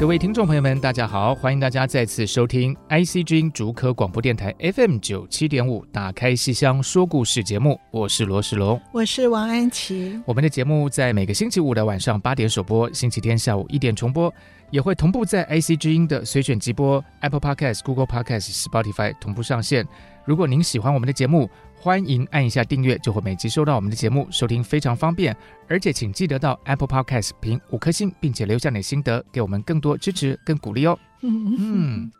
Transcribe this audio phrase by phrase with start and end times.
[0.00, 10.18] 各位听众朋友们，大家好，欢迎大家再次收听 IC 之音竹科广播电台 FM 九七点五《打开戏箱说故事》节目，我是罗世龙，我是王安琪。
[10.24, 14.32] 我们的节目在每个星期五的晚上八点首播，星期天下午一点重播，
[14.70, 19.86] 也会同步在 AC 之音的随选直播、Apple Podcast、Google Podcast、Spotify 同步上线。
[20.24, 25.36] 如果您喜欢我们的节目，欢迎按一下订阅，就会每集收到我们的节目，收听非常方便。
[25.66, 30.96] 而且请记得到 Apple Podcast 评五颗星，并且留下你的心得，给我们更多支持跟鼓励哦。
[31.22, 32.10] 嗯，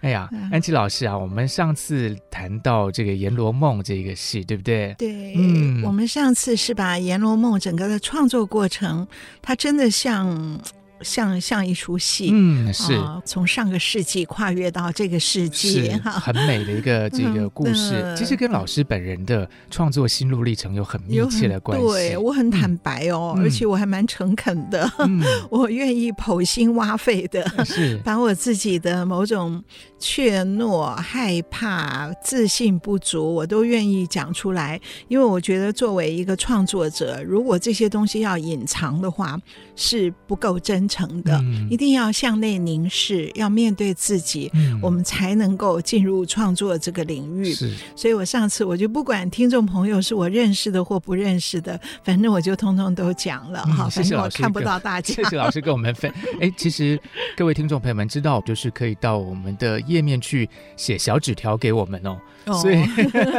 [0.00, 4.94] 哎呀， 安琪老师啊，我们上次谈到这个《阎罗梦》这个戏，对不对？
[4.96, 9.06] 对，嗯，我们上次是把《阎罗梦》整个的创作过程，
[9.42, 10.58] 它真的像。
[11.04, 18.00] 像像一出戏，嗯，是、哦、从上个世纪跨越到这个世纪，很美的一个这个故事。
[18.02, 21.86] 嗯、其实跟老师本人的创作心路历程有很密切的关系。
[21.86, 29.62] 对，我很坦白哦，嗯、而且我还蛮诚恳的，嗯、 我愿意剖心挖肺的， 是 把我自己的某种
[29.98, 34.80] 怯懦、害怕、自信不足，我都愿意讲出来。
[35.08, 39.38] 因为我觉得作为一个创作者，如果这些东西要隐藏的话，
[39.76, 40.93] 是不够真诚。
[40.94, 47.52] 成的，嗯、一定要向内凝视，要面对自己，嗯、我们才能够进入创作这个领域。
[47.52, 53.88] 是，所以我上次我就不管听众朋友是我认识的或不认识的，反正我就通通都讲了哈。
[53.88, 55.14] 反正我看不到大家。
[55.14, 56.12] 谢谢老师跟我们分。
[56.40, 57.00] 哎，其实
[57.36, 62.16] 各位听众朋友们知道，就是可以到我们的页面去写小纸条给我们哦。
[62.46, 62.76] 所以，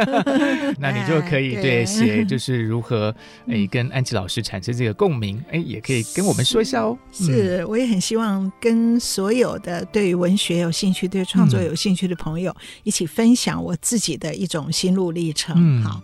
[0.78, 3.14] 那你就可以对写就是如何
[3.46, 6.98] 哎跟安琪老师产生这个共鸣，哎也可以跟我们说一下哦。
[7.12, 15.82] 是，我也很希望跟所有的对于文学有兴趣、对创作有兴趣的朋友一起分享我自己的一种心路历程。
[15.82, 16.02] 好。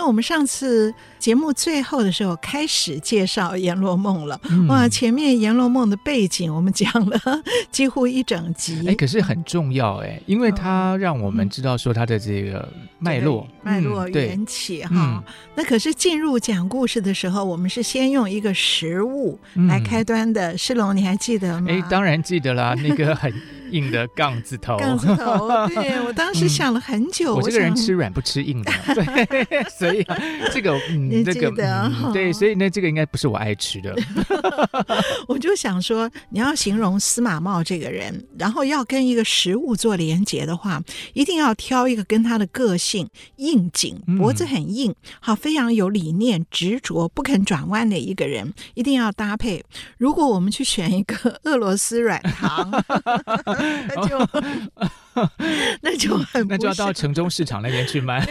[0.00, 4.88] 那我们上次节目最后的时候开始介绍《阎罗梦》了，嗯、哇！
[4.88, 7.20] 前面《阎罗梦》的背景我们讲了
[7.70, 12.66] 几乎一整集，哎，可是很重要哎，因为它让我们知道说它的这个
[12.98, 15.22] 脉络、脉络缘起哈。
[15.54, 20.56] 那可是进入讲故事的时候，我们是先用一个食物来开端的。
[20.56, 21.66] 世龙、嗯，你还记得吗？
[21.68, 23.30] 哎，当然记得啦，那个很。
[23.70, 27.34] 硬的杠子头，杠子头，对，我当时想了很久。
[27.34, 30.04] 我这个人吃软不吃硬的，对，所以
[30.52, 33.96] 这个，嗯，这个，对，所以那这个应该不是我爱吃的。
[35.28, 40.82] 我就想说，你要形容司马茂这个人，然后要跟一个食物做连结的话，
[41.14, 49.64] 一定要挑一个跟他的个性硬颈，脖子很硬，好，非常有理念、执着、不肯转弯的一个人，一定要搭配。
[49.98, 52.70] 如果我们去选一个俄罗斯软糖。
[53.88, 54.18] 那就
[55.82, 58.24] 那就很那就要到城中市场那边去卖，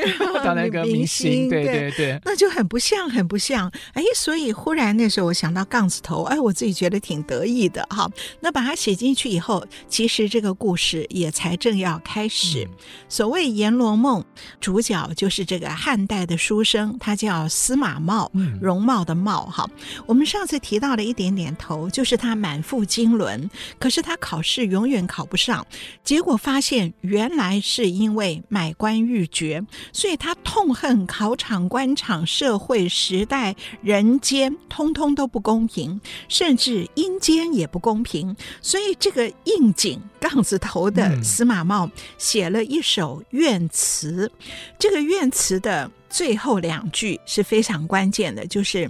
[0.44, 3.72] 到 那个明星，对对对，那就很不像，很不像。
[3.94, 8.10] 哎，所以忽然那时候我想到杠子头，哎，我自己觉得挺得意的哈。
[8.40, 12.64] 那把它写进去以后，其实这个故事也才正要开始。
[12.64, 12.70] 嗯、
[13.10, 14.22] 所谓《阎罗梦》，
[14.62, 19.70] 主角就是这个汉代的书生，他叫司马茂，容貌的貌哈。
[20.06, 25.66] 我们上次提到了一点点头，就是他满腹经纶，可是他考试永远考不上，
[26.04, 38.36] 结果发现原来是因为买官欲绝，所以他痛恨考场、官场、社会、时代、人间，通通都不公平，甚至阴间也不公平。
[38.62, 44.48] 所以这个硬颈杠子头的司马茂写了一首怨词，嗯、
[44.78, 48.90] 这个怨词的最后两句是非常关键的，就是。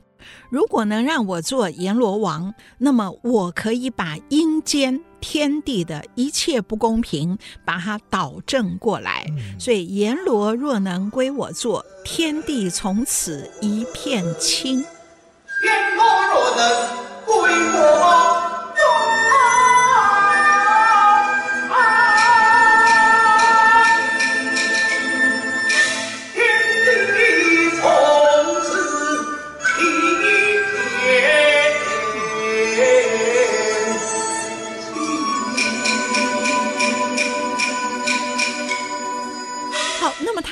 [0.50, 9.26] 如果能让我做阎罗王，那么我可以把阴间天地的一切不公平，把它导正过来。
[9.30, 14.80] 嗯、所以阎罗若能归我做，天地从此一片清。
[14.80, 16.66] 阎罗若能
[17.26, 17.36] 归
[17.80, 18.29] 我。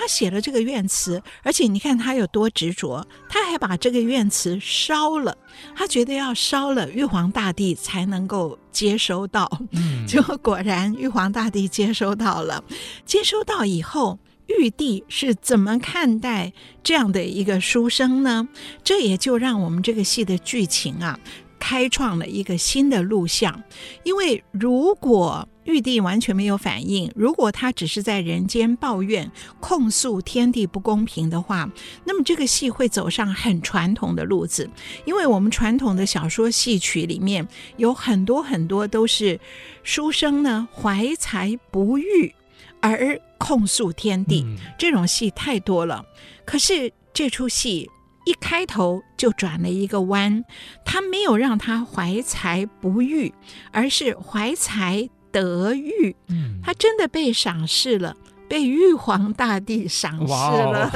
[0.07, 5.37] 写了这个愿词，而且你看他有多执着，他还把这个愿词烧了。
[5.75, 9.49] 他觉得要烧了，玉皇大帝才能够接收到。
[9.71, 12.63] 嗯， 结果果然玉皇大帝接收到了。
[13.05, 14.17] 接收到以后，
[14.47, 18.47] 玉帝是怎么看待这样的一个书生呢？
[18.83, 21.19] 这也就让我们这个戏的剧情啊，
[21.59, 23.63] 开创了一个新的路向。
[24.03, 29.29] 因为如果玉帝完全没有反应，如果他只是在人间抱怨、
[29.59, 31.69] 控诉天地不公平的话，
[32.05, 34.69] 那么这个戏会走上很传统的路子。
[35.03, 39.37] 因为我们传统的小说戏曲里面有很多很多都是
[39.83, 42.33] 书生呢怀才不遇
[42.79, 46.05] 而控诉天地，嗯、这种戏太多了。
[46.45, 47.89] 可是这出戏
[48.25, 50.45] 一开头就转了一个弯，
[50.85, 53.33] 他没有让他怀才不遇，
[53.73, 55.09] 而是怀才。
[55.41, 56.15] 得遇，
[56.63, 58.15] 他真的被赏识了。
[58.47, 60.89] 被玉皇大帝赏识了，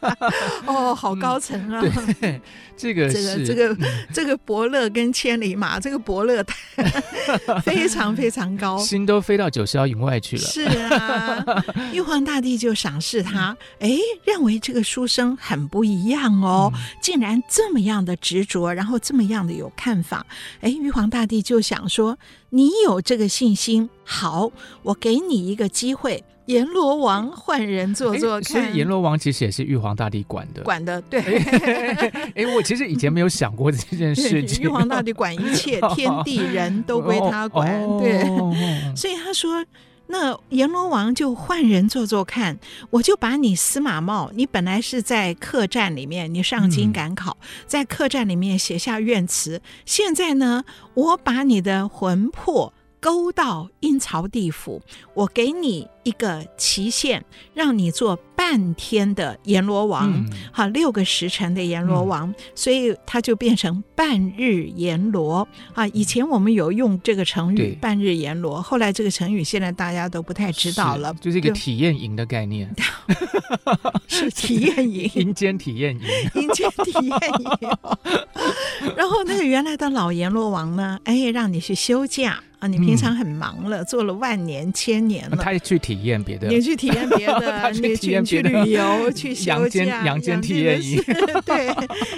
[0.66, 1.82] 哦，好高层啊！
[2.20, 2.40] 对，
[2.76, 3.76] 这个这个这个
[4.12, 6.42] 这个伯乐跟千里马，这个伯乐
[7.62, 10.42] 非常非常高，心都飞到九霄云外去了。
[10.42, 11.44] 是啊，
[11.92, 13.90] 玉皇大帝就赏识他，哎，
[14.24, 20.24] 认为这个书生很不一样哦，竟然这么样的执着，然后这么样的有看法。
[20.60, 22.18] 哎，玉皇大帝就想说，
[22.48, 24.50] 你有这个信心，好，
[24.82, 26.24] 我给你一个机会。
[26.48, 31.20] 阎罗王换人做做看，所以阎罗王其实也是玉皇大帝管的，管的对。
[32.34, 34.64] 哎，我其实以前没有想过这件事情。
[34.64, 38.22] 玉皇大帝管一切， 天地人都归他管，对。
[38.96, 39.62] 所以他说，
[40.06, 42.58] 那阎罗王就换人做做看，
[42.88, 50.64] 我就把你司马茂，你本来是在客栈里面，你上京赶考，嗯、在客栈里面写下怨词，现在呢，
[50.94, 52.72] 我把你的魂魄。
[53.00, 54.82] 勾到阴曹地府，
[55.14, 57.22] 我给你一个期限，
[57.52, 65.46] 让你做半天的阎罗王，嗯、好，六个时辰的阎罗王，嗯、所以他就变成半日阎罗。
[65.74, 65.86] 啊。
[65.88, 72.74] 以前我们有用这个成语“半日阎罗”，后来这个成语现在大家都不太知道了，就是一个体验营的概念，
[74.08, 76.00] 是体验营， 阴间体验营，
[76.40, 77.68] 阴间体验营。
[78.96, 82.40] 然后那个原来的老阎罗王呢，哎，让你去休假。
[82.58, 91.02] 啊，你平常很忙了，嗯、做了万年、千年了，他去体验别的，你去体验别的， 你去，去旅游， 去休假，阳间体验营，
[91.44, 91.74] 对，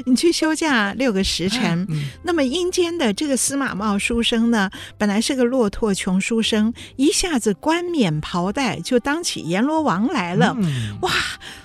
[0.06, 1.86] 你去休假六个时辰。
[1.88, 11.10] 嗯、那么阴间的这个司马茂书生呢，本来是个落拓穷书生，一下子冠冕袍带，就当起阎罗王来了，嗯、哇！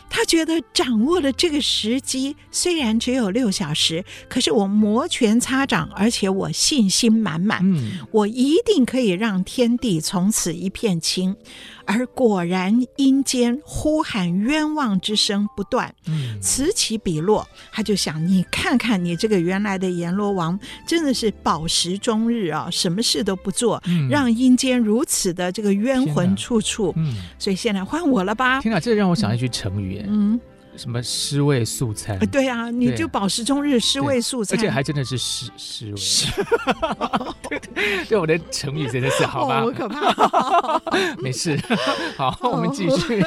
[0.07, 11.35] 他觉得掌握了这个时机，虽然只有六小时，可是我摩拳擦掌，而且我信心满满，嗯，我一定可以让天地从此一片清。
[11.85, 17.47] 而果然，阴间呼喊冤枉之声不断，嗯，此起彼落。
[17.71, 26.93] 他就想，你看看你这个原来的阎罗王，真的是饱食终日啊，什么事都不做，嗯、让阴间如此的这个冤魂处处。
[26.97, 28.61] 嗯，所以现在换我了吧？
[28.61, 30.39] 天哪，这让我想一句成语，嗯。
[30.77, 32.19] 什么尸位素餐？
[32.27, 35.95] 对啊，你就饱食终日，尸位素餐，而且还真的是尸尸位。
[37.49, 37.61] 对
[38.09, 39.61] 对，我的成语真的是好吧？
[39.61, 40.81] 好可怕。
[41.21, 41.59] 没事，
[42.17, 43.23] 好，我们继续。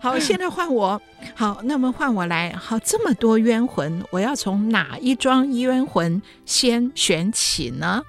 [0.00, 1.00] 好，现在换我。
[1.34, 2.52] 好，那么换我来。
[2.52, 8.02] 好，这么多冤魂，我要从哪一桩冤魂先选起呢？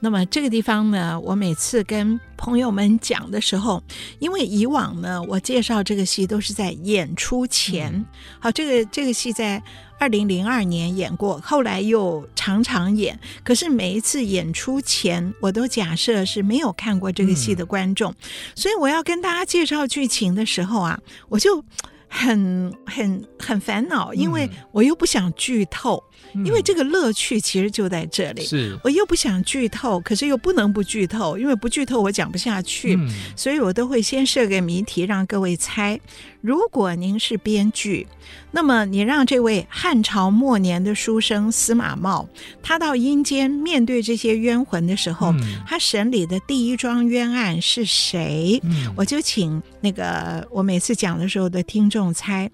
[0.00, 3.82] 那么这个地方呢，我每次跟朋友们讲的时候，
[4.18, 7.92] 因为以往呢，我介绍这个戏都是在演出前。
[7.92, 8.06] 嗯、
[8.40, 9.62] 好，这个这个戏在
[9.98, 13.18] 二零零二年演过，后来又常常演。
[13.44, 18.16] 可是每一次演出前，我都假设是没有看过这个戏的观众，嗯、
[18.54, 20.98] 所以我要跟大家介绍剧情的时候啊，
[21.28, 21.62] 我就
[22.10, 26.02] 很很很烦恼，因为我又不想剧透。
[26.44, 35.98] 因为这个乐趣其实就在这里，是我又不想剧透，可是又不能不剧透，因为不剧透我讲不下去，嗯、所以我都会先设个谜题让各位猜。
[36.40, 38.06] 如果您是编剧，
[38.50, 42.28] 那么你让这位汉朝末年的书生司马茂，
[42.62, 48.60] 他到阴间面对这些冤魂的时候，嗯、他审理的第一桩冤案是谁？
[48.64, 52.50] 嗯、我就请那个我每次讲的时候的听众猜，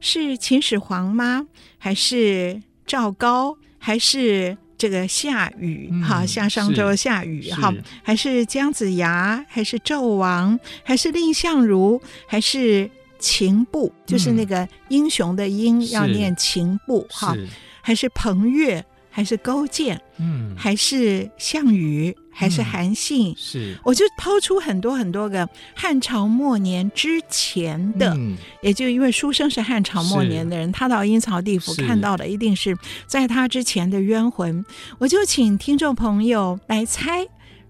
[0.00, 1.46] 是秦始皇吗？
[1.78, 2.62] 还是？
[2.86, 5.90] 赵高还是这个夏禹？
[6.04, 7.74] 好、嗯，夏商周夏禹，哈，
[8.04, 9.44] 还是姜子牙？
[9.48, 10.56] 还是纣王？
[10.84, 12.00] 还是蔺相如？
[12.28, 13.92] 还是秦布？
[13.94, 17.36] 嗯、就是那个英雄的英，要念秦布，哈，
[17.80, 18.84] 还是彭越？
[19.08, 19.98] 还是勾践？
[20.18, 22.14] 嗯，还是项羽？
[22.30, 23.32] 还是韩信？
[23.32, 34.62] 嗯、是，我就抛出很多很多个汉朝末年之前的，嗯、也就因为书生是汉朝末年的人，他到阴曹地府看到的一定是在他之前的冤魂。
[34.98, 37.26] 我就请听众朋友来猜，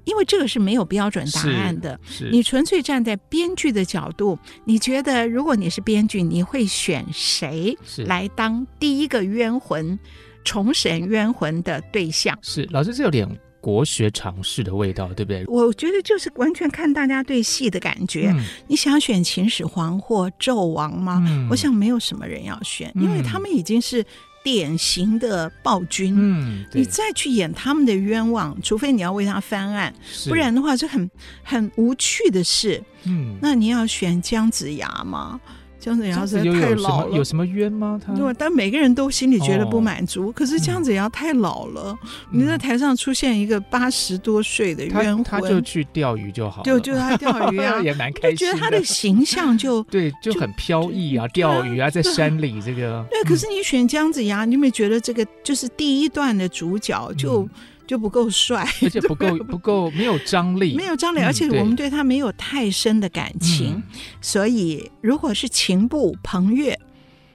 [0.06, 2.00] 因为这个是没有标准答案的。
[2.32, 9.98] 你纯粹站在编剧的角度，你觉得如果你是编剧，你会选谁来当第一个冤魂
[10.42, 12.38] 重审冤魂的对象？
[12.40, 13.28] 是老师，这有点。
[13.58, 15.44] 国学尝试的味道，对不对？
[15.48, 18.30] 我觉得就是完全看大家对戏的感觉。
[18.32, 21.20] 嗯、你想选秦始皇或纣王吗？
[21.26, 24.06] 嗯、我想没有什么人要选，嗯、因为他们已经是
[24.46, 26.14] 典型的暴君。
[26.16, 29.92] 嗯，你再去演他们的冤枉，除非你要为他翻案，
[30.28, 31.10] 不然的话，就很
[31.42, 32.80] 很无趣的事。
[33.02, 35.40] 嗯，那你要选姜子牙吗？
[35.86, 37.96] 姜子牙实在太老了，有什么冤吗？
[38.04, 40.32] 他对，但每个人都心里觉得不满足。
[40.32, 41.96] 可是姜子牙太老了，
[42.32, 48.36] 你在台上出现一个八十多岁的冤魂，他就去钓鱼就好了，就就他钓鱼啊， 也蛮开心。
[48.36, 53.06] 觉得他的形象就 对，就很飘逸啊，钓鱼啊，在山里这个。
[53.08, 57.48] 对，可是你选姜子牙，你有没有觉得这个就是第一段的主角就？
[57.86, 61.86] 就不够帅，而且不够 不够没有张力，没有张力，而且我们对。
[61.86, 63.82] 他没有太深的感情，嗯、
[64.20, 66.76] 所以如果是秦部彭越，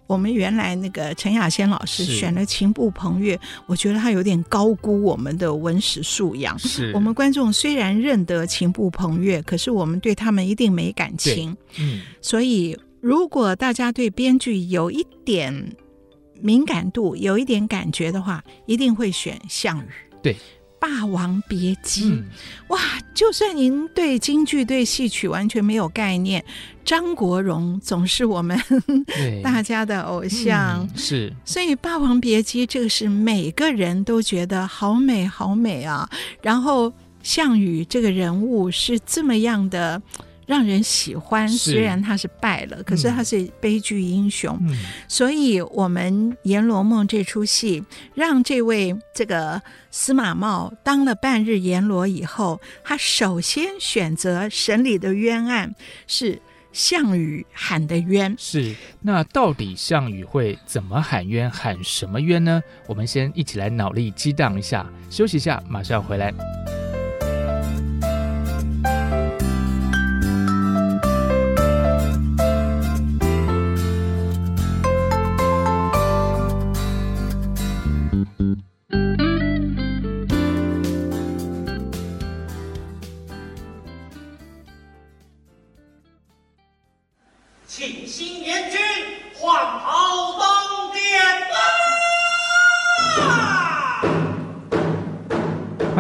[0.06, 6.60] 我们原来那个陈雅仙老师选了秦部彭越，我觉得他有点高估我们的文史素养。
[6.60, 6.92] 是。
[6.94, 11.56] 我们观众虽然认得秦部彭越，可是我们对他们一定没感情。
[11.80, 15.76] 嗯，所以如果大家对编剧有一点
[16.42, 19.90] 敏感度，有一点感觉的话，一定会选项羽。
[20.22, 20.34] 对，
[20.80, 22.26] 《霸王别姬》嗯、
[22.70, 22.80] 哇，
[23.14, 26.44] 就算您对京剧、对戏曲完全没有概念，
[26.84, 28.60] 张国荣总是我们
[29.44, 30.82] 大家的偶像。
[30.82, 36.10] 嗯、是，所以《霸王别姬》这个是每个人都觉得好美、好美啊。
[36.42, 40.02] 然后项羽这个人物是这么样的。
[40.52, 44.60] 让人喜欢，虽然他是败了，可是他是悲剧英雄。
[44.68, 44.78] 嗯、
[45.08, 47.82] 所以，我们《阎罗梦》这出戏，
[48.14, 55.74] 让这位这个司马茂当了半日阎罗以后，他首先选择审理的冤案
[56.06, 56.42] 是
[56.74, 58.36] 项羽喊的冤。
[58.38, 61.50] 是，那到底项羽会怎么喊冤？
[61.50, 62.62] 喊什么冤呢？
[62.88, 66.34] 我们先一起来脑力激荡一下，休息一下，马上回来。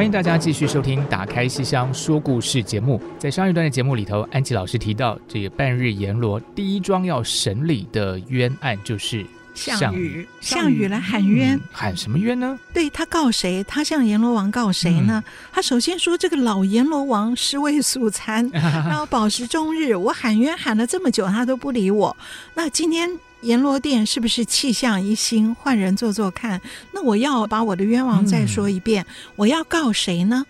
[0.01, 2.99] 欢迎大家继续收听《打开西厢说故事》节目。
[3.19, 10.27] 在上一段的节目里头，安琪老师提到，这个半日阎罗第一桩要审理的冤案就是项羽。
[10.39, 12.57] 项羽来喊冤，嗯，喊什么冤呢？
[12.73, 13.63] 对，他告谁？
[13.65, 15.23] 他向阎罗王告谁呢？
[15.23, 19.93] 嗯、他首先说，这个老阎罗王尸位素餐， 然后饱食终日。
[19.93, 22.17] 我喊冤喊了这么久，他都不理我。
[22.55, 23.19] 那今天。
[23.41, 25.55] 阎罗殿是不是气象一新？
[25.55, 26.61] 换人做做看。
[26.93, 29.03] 那我要把我的冤枉再说一遍。
[29.03, 30.45] 嗯、我要告谁呢？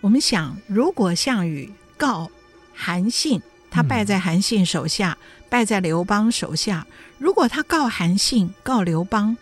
[0.00, 2.30] 我们想，如果项羽告
[2.74, 3.40] 韩信，
[3.70, 6.86] 他败在韩信手下，嗯、败在刘邦手下。
[7.18, 9.36] 如果他告韩信，告刘邦。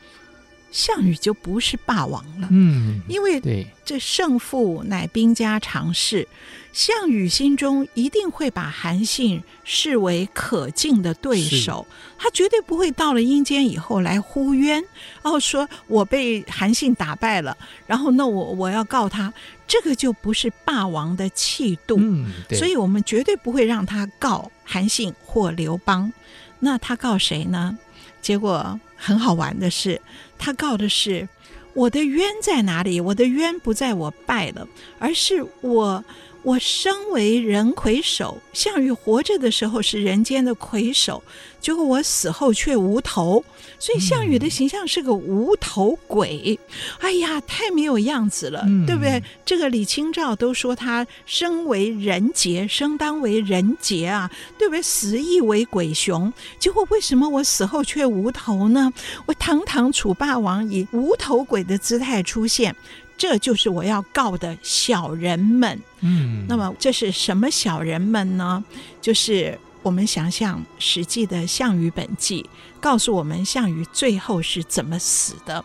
[0.74, 3.40] 项羽就不是霸王了，嗯，因为
[3.84, 6.26] 这胜负乃兵家常事，
[6.72, 11.86] 项羽心中一定会把韩信视为可敬的对手，
[12.18, 14.82] 他绝对不会到了阴间以后来呼冤，
[15.22, 19.32] 然后说我被韩信打败了，然后那我我要告他，
[19.68, 26.12] 这个就不是霸王的气度，嗯，所以我们绝对不会让他告韩信或刘邦，
[26.58, 27.78] 那他告谁呢？
[28.20, 30.00] 结果很好玩的是，
[30.38, 31.28] 他告的是
[31.74, 33.00] 我的冤在哪里？
[33.00, 34.66] 我的冤不在我败了，
[34.98, 36.02] 而是我。
[36.44, 41.22] 我身为人魁首，项羽活着的时候是人间的魁首，
[41.58, 43.42] 结果我死后却无头，
[43.78, 46.58] 所以项羽的形象是个无头鬼。
[46.70, 49.22] 嗯、哎呀，太没有样子了，嗯、对不对？
[49.46, 54.82] 这个李清照都说他生为人杰，生当为人杰啊，对不对？
[54.82, 58.92] 死亦为鬼雄，结果为什么我死后却无头呢？
[59.24, 62.76] 我堂堂楚霸王以无头鬼的姿态出现。
[63.16, 65.80] 这就是我要告的小人们。
[66.00, 68.62] 嗯，那么这是什么小人们呢？
[69.00, 72.48] 就是我们想象《史记》的项羽本纪，
[72.80, 75.64] 告诉我们项羽最后是怎么死的。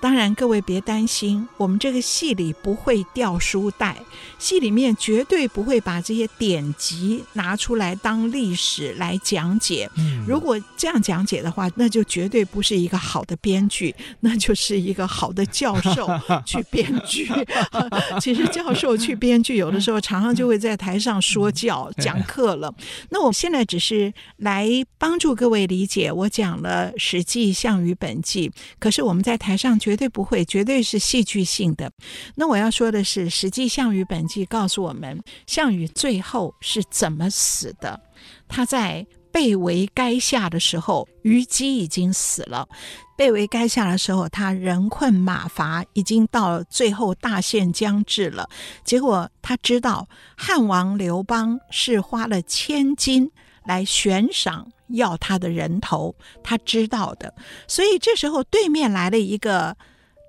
[0.00, 3.96] 当然，各位别担心，我们这个戏里不会掉书袋，
[4.38, 9.90] 戏里面绝对不会把这些典籍拿出来当历史来讲解。
[9.96, 16.08] 嗯，如果这样讲解的话，那就绝对不是一个好的编剧， 那就是一个好的教授
[16.46, 17.28] 去编剧。
[18.20, 22.72] 其实教授去编剧，有的时候常常就会在台上说教、讲课了。
[23.10, 31.90] 那我现在只是来帮助各位理解，我讲了《史记·项羽本纪》，可是我们在台上绝对不会，绝对是戏剧性的。
[32.34, 37.98] 那我要说的是，《实际·项羽本纪》告诉我们，项羽最后是怎么死的。
[38.46, 42.68] 他在被围垓下的时候，虞姬已经死了。
[43.16, 48.46] 被围垓下的时候，他人困马乏，已经到最后大限将至了。
[48.84, 53.30] 结果他知道汉王刘邦是花了千金
[53.64, 57.34] 来悬赏要他的人头，他知道的。
[57.66, 59.76] 所以这时候对面来了一个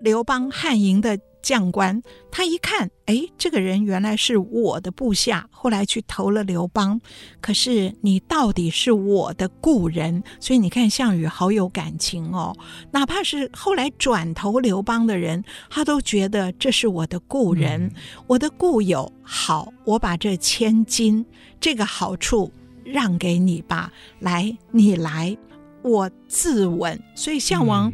[0.01, 1.19] 刘邦汉营的。
[1.41, 6.99] 将官他一看，哎，这个人原来是我的部下，后来去投了刘邦。
[7.39, 12.53] 可是你到底是我的故人，所以你看项羽好有感情哦。
[12.91, 17.91] 哪怕是后来转投刘邦的人，他都觉得这是我的故人，嗯、
[18.27, 19.09] 我的故友。
[19.23, 21.25] 好，我把这千金
[21.61, 22.51] 这个好处
[22.91, 23.91] 让给你吧。
[24.19, 25.38] 来，你来，
[25.81, 26.98] 我自刎。
[27.15, 27.89] 所以项王。
[27.89, 27.93] 嗯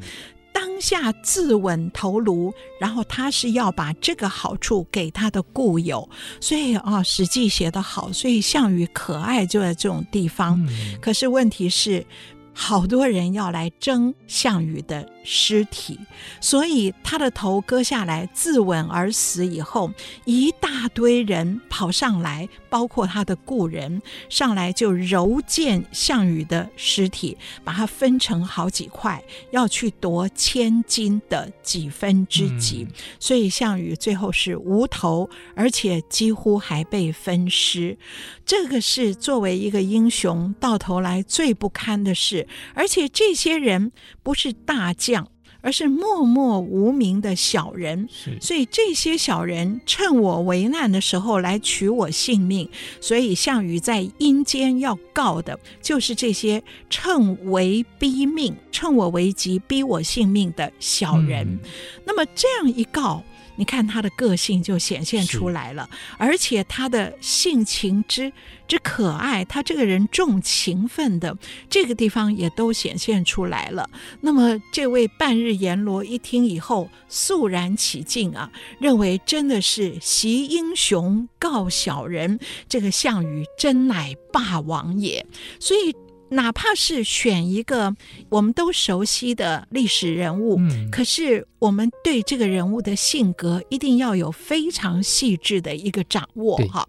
[0.55, 6.09] 当下自刎头颅，然后他是要把这个好处给他的故友，
[6.39, 10.57] 所以啊，《史记》写得好，所以项羽可爱就在这种地方。
[10.69, 12.05] 嗯、可是问题是。
[12.57, 15.99] 好多人要来争项羽的尸体，
[16.39, 19.91] 所以他的头割下来自刎而死以后，
[20.23, 29.21] 一大堆人跑上来，包括他的故人上来就揉践项羽的尸体，把它分成好几块，
[29.51, 32.87] 要去夺千金的几分之几。
[32.87, 37.97] 嗯、所以项羽最后是无头，而且几乎还被分尸。
[38.45, 42.44] 这个是作为一个英雄到头来最不堪的事。
[42.73, 43.91] 而且这些人
[44.23, 45.29] 不是大将，
[45.61, 48.07] 而是默默无名的小人。
[48.11, 52.69] 是所以这些小人趁我危难的时候来取我性命。
[53.01, 61.47] 所以项羽在阴间要告的就是这些趁危逼命、趁我危急逼我性命的小人。
[61.47, 61.59] 嗯、
[62.05, 63.23] 那么这样一告。
[63.55, 68.31] 你看他的个性就显现出来了，而且他的性情之
[68.67, 71.37] 之可爱，他这个人重情分的
[71.69, 73.89] 这个地方也都显现出来了。
[74.21, 85.25] 那么这位半日阎罗一听以后，肃然起敬啊，认为真的是袭英雄告小人，这个项羽真乃霸王也，
[85.59, 85.95] 所以。
[86.35, 87.95] 哪怕是选一个
[88.29, 96.87] 我们都熟悉的历史人物，嗯，可是我们对这个人物的性格一定要有非常细致的一个掌握，哈。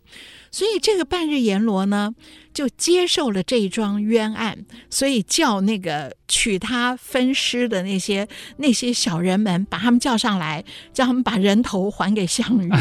[0.51, 2.15] 所以这个半日阎罗呢，
[2.57, 4.57] 就接受了这一桩冤案，
[4.89, 12.73] 所以叫那个取他分尸的那些那些小人们，把他们叫上来，叫他们把人头还给项羽。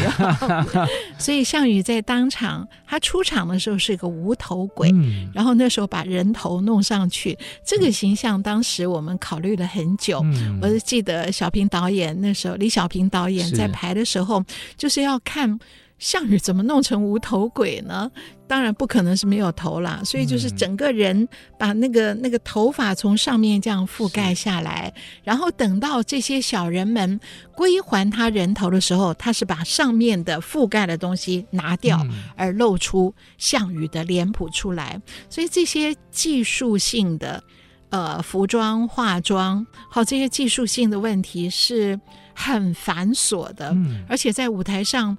[1.20, 10.22] 所以项羽在当场，他出场的时候是个无头鬼，嗯、然后那时候把人头弄上去，这个形象当时我们考虑了很久。
[10.24, 15.60] 嗯、我就记得小平导演那时候，李小平导演在排的时候，是就是要看。
[15.98, 18.10] 项羽怎么弄成无头鬼呢？
[18.46, 21.26] 当然不可能是没有头啦，所以就是整个人
[21.58, 24.92] 把那个那个头发从上面这样覆盖下来，
[25.24, 27.18] 然后等到这些小人们
[27.54, 35.00] 归还他人头的时候，他是把上面的覆盖的东西拿掉，嗯、而露出项羽的脸谱出来。
[35.28, 37.42] 所以这些技术性的
[37.88, 41.98] 呃服装、化妆，好，这些技术性的问题是
[42.32, 45.16] 很繁琐的，嗯、而且在舞台上。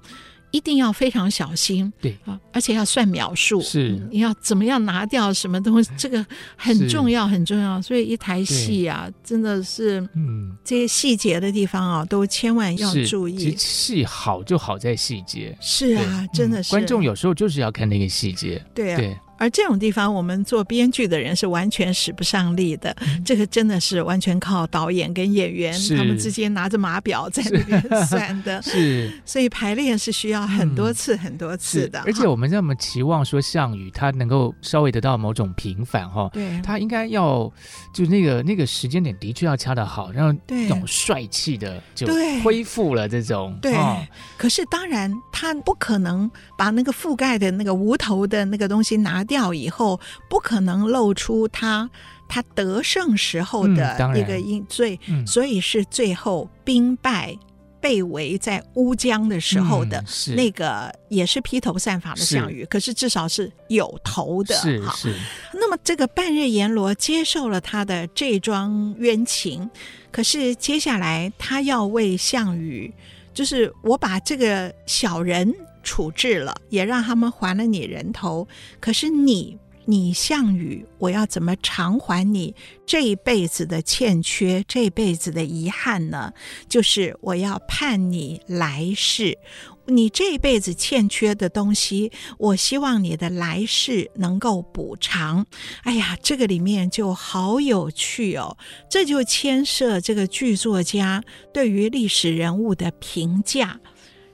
[0.50, 6.24] 一定要非常小心，对啊，而且要算秒数，是你要怎么样拿掉什么东西，这个
[6.56, 7.80] 很重要，很重要。
[7.82, 13.54] 所以一台戏啊，真的是，嗯，这些细节的地方啊，都千万要注意。
[13.56, 16.70] 戏好就好在细节，是啊，真的是。
[16.70, 19.14] 观众有时候就是要看那个细节，对啊。
[19.38, 22.94] 而这种地方，我们做编剧的人是完全使不上力的。
[23.00, 28.60] 嗯、这个真的是完全靠导演跟演员他们之间拿着码表在那边算的。
[28.66, 32.00] 是，是所以排练是需要很多次、嗯、很多次的。
[32.04, 37.50] 而且我们这么期望说项羽他能够稍微得到某种平反哈，对，他应该要
[37.94, 42.08] 就那个那个时间点的确要掐得好，然后这种帅气的就
[42.42, 43.56] 恢复了这种。
[43.62, 44.04] 对，哦、
[44.36, 49.27] 可是当然他不可能把那个覆盖的那个无头的那个东西拿。
[49.28, 51.88] 掉以后，不可能露出他
[52.28, 57.38] 他得胜时候的一个因罪，嗯、所以是最后兵败。
[57.80, 64.52] 被围在乌江的时候的那个也是披头散发的项羽，可是至少是有头的。
[64.56, 65.14] 是是。
[65.54, 69.70] 那么这个半日阎罗接受了他的这桩冤情，
[70.10, 72.92] 可是接下来他要为项羽，
[73.32, 75.54] 就是我把这个小人
[75.88, 78.46] 处置了，也让他们还了你人头，
[78.78, 79.56] 可是你。
[79.90, 86.30] 你项羽，我要怎么偿还你这一辈子的欠缺，这辈子的遗憾呢？
[86.68, 89.38] 就是我要判你来世，
[89.86, 95.46] 你这一辈子欠缺的东西，我希望你的来世能够补偿。
[95.84, 98.58] 哎呀，这个里面就好有趣哦，
[98.90, 103.80] 这就牵涉这个剧作家对于历史人物的评价。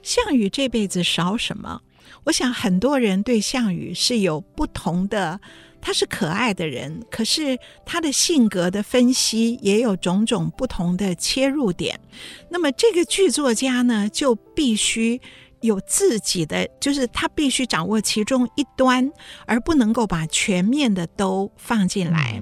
[0.05, 1.81] 项羽这辈子少什么？
[2.25, 5.41] 我想很多人对项羽是有不同的，
[5.81, 11.99] 他是可爱的人，可是他的性格的分析也有种种不同的切入点。
[12.51, 15.19] 那么这个剧作家呢，就必须。
[15.65, 19.11] 有自己的，就是他必须掌握其中一端，
[19.45, 22.41] 而不能够把全面的都放进来。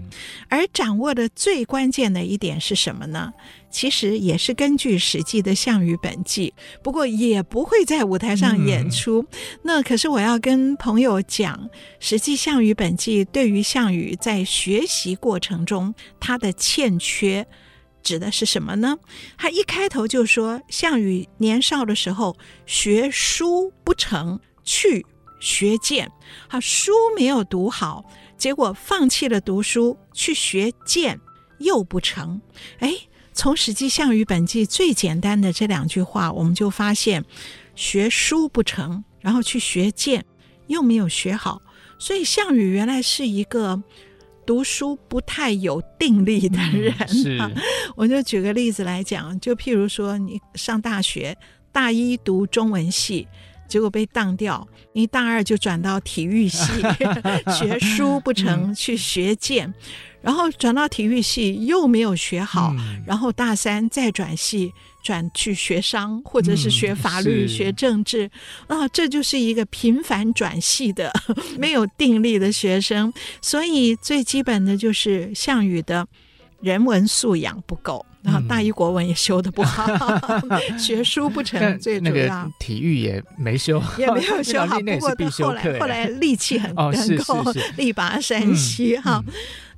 [0.49, 3.33] 而掌握的最关键的一点是什么呢？
[3.71, 9.25] 其实也是根据史记的《项羽本纪》，不过也不会在舞台上演出。
[9.63, 17.47] 那可是我要跟朋友讲，史记《项羽本纪》对于项羽在学习过程中他的欠缺。
[18.03, 18.97] 指的是什么呢？
[19.37, 25.05] 他一开头就说，项羽年少的时候学书不成，去
[25.39, 26.11] 学剑。
[26.47, 28.05] 好书没有读好，
[28.37, 31.19] 结果放弃了读书，去学剑
[31.59, 32.41] 又不成。
[32.79, 32.93] 哎，
[33.33, 37.23] 从《史记·项羽本纪》最简单的这两句话，我们就发现，
[37.75, 40.25] 学书不成，然后去学剑
[40.67, 41.61] 又没有学好，
[41.97, 43.81] 所以项羽原来是一个。
[44.45, 47.39] 读书不太有定力的人，嗯，是。
[47.95, 51.37] 我就举个例子来讲，就譬如说，你上大学，
[51.71, 53.27] 大一读中文系，
[53.67, 56.71] 结果被当掉，你大二就转到体育系，
[57.57, 59.73] 学书不成，去学剑，
[60.21, 62.73] 然后转到体育系又没有学好，
[63.05, 64.73] 然后大三再转系。
[65.03, 68.31] 转去学商，或者是学法律、嗯、学政治。
[68.67, 71.11] 啊，这就是一个频繁转系的
[71.59, 73.13] 没有定力的学生。
[73.41, 76.07] 所以最基本的就是项羽的
[76.61, 79.85] 人文素养不够，然后大一国文也修的不好，
[80.49, 82.49] 嗯、 学书不成最主要。
[82.57, 84.79] 体育也没修，也没有修 好。
[84.79, 87.43] 不过他后来后来力气很很够，
[87.77, 89.23] 力拔山兮哈。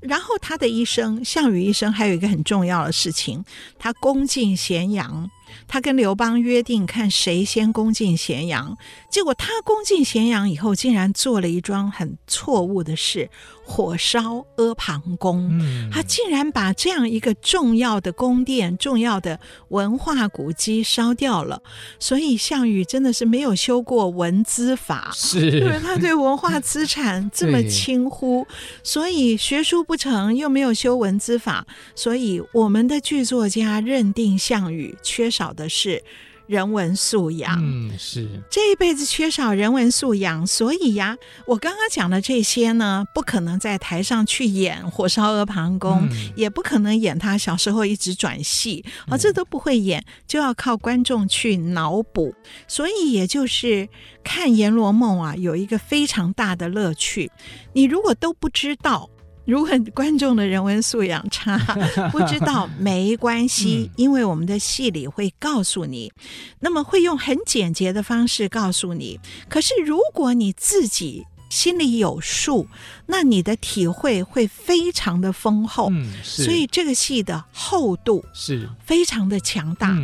[0.02, 3.44] 然后他的一生，项羽一生还有一个很重要的事情，
[3.80, 5.30] 他攻进咸阳。
[5.68, 8.78] 他跟刘邦约定，看谁先攻进咸阳。
[9.10, 13.30] 结果他攻进咸阳以后，竟然做了一桩很错误的事。
[13.68, 21.62] 火烧阿房宫，嗯，他竟然把这样一个重要的宫殿、重要的文化古迹烧掉了。
[22.00, 28.46] 所以项羽真的是没有修过文资法，是，因为他对文化资产这么轻忽，
[28.84, 36.04] 所以学书不成，又没有修文资法，所以我们的剧作家认定项羽缺少的是。
[36.48, 52.36] 人文素养，嗯，是这一辈子缺少人文素养，所以呀，我刚刚讲的这些呢，不可能在台上去演火烧阿房宫，嗯，也不可能演他小时候一直转戏，啊，这都不会演，就要靠观众去脑补。
[52.68, 53.90] 所以，也就是
[54.24, 57.32] 看《阎罗梦》啊，有一个非常大的乐趣。
[57.74, 59.10] 你如果都不知道。
[59.46, 61.58] 如果观众的人文素养差，
[62.12, 66.12] 不知道没关系，因为我们的戏里会告诉你，
[66.60, 69.20] 那么会用很简洁的方式告诉你。
[69.48, 72.68] 可是如果你自己心里有数，
[73.06, 75.90] 那你的体会会非常的丰厚。
[75.92, 79.96] 嗯，所以这个戏的厚度是非常的强大。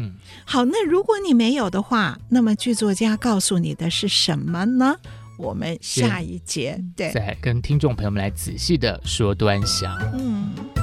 [0.45, 4.95] 好，那如果你没有的话，那么剧作家告诉你的是什么呢？
[5.41, 9.97] 我们下一节对，再跟听众朋友们来仔细的说端详。
[10.13, 10.80] 嗯。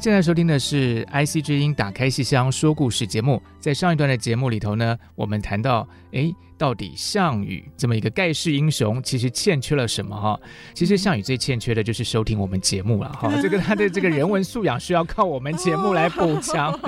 [0.00, 3.40] 现在收听的是 IC 之音打开戏箱说故事节目。
[3.58, 10.38] 在上一段的节目里头呢，我们谈到，诶，到底项羽这么一个盖世英雄，其实欠缺了什么哈？
[10.74, 13.32] 其实项羽最欠缺的就是收听我们节目了哈。
[13.40, 16.78] 这个他的这个人文素养需要靠我们节目来补强。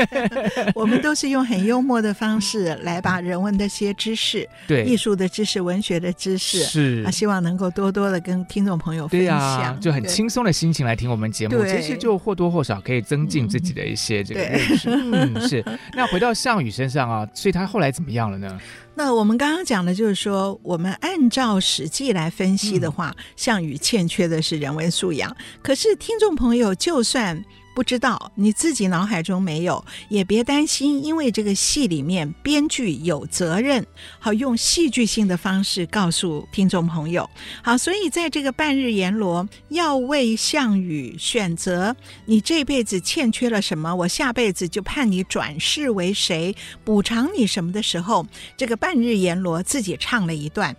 [0.76, 14.90] 我们都是用很幽默的方式来把人文的一些知识、对艺术的知识、文学的知识，是啊，希望能够多多的跟听众朋友分享，啊、就很轻松的心情来听我们节目，其实就或多或少可以增进自己的一些这个认识。
[14.90, 15.64] 嗯，是。
[15.94, 18.60] 那回到项羽身上啊，所以他后来怎么样了呢？
[18.98, 25.36] 那我们刚刚讲的就是说，我们按照《实际》来分析的话，项羽欠缺的是人文素养。
[25.62, 27.44] 可是听众朋友，就算
[27.76, 33.86] 不知道，你自己脑海中没有，也别担心，因为这个戏里面编剧有责任，
[34.18, 37.28] 好用戏剧性的方式告诉听众朋友。
[37.62, 50.74] 好，所以在这个半日阎罗要为项羽选择，你这辈子欠缺了什么，我下辈子就判你转世为谁，补偿你什么的时候，这个半日阎罗自己唱了一段：